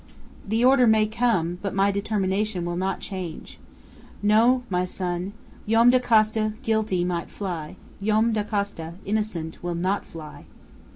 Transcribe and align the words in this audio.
"The 0.47 0.65
order 0.65 0.87
may 0.87 1.05
come, 1.05 1.59
but 1.61 1.75
my 1.75 1.91
determination 1.91 2.65
will 2.65 2.75
not 2.75 3.01
change. 3.01 3.59
No, 4.23 4.63
my 4.67 4.83
son! 4.83 5.33
Joam 5.69 5.91
Dacosta, 5.91 6.53
guilty, 6.63 7.03
might 7.05 7.29
fly! 7.29 7.75
Joam 8.01 8.33
Dacosta, 8.33 8.95
innocent, 9.05 9.61
will 9.61 9.75
not 9.75 10.03
fly!" 10.03 10.45